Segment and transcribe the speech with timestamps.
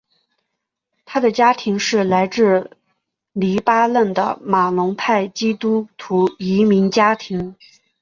[1.05, 2.71] 他的家庭是来自
[3.33, 7.55] 黎巴嫩的马龙派基督徒移民家庭。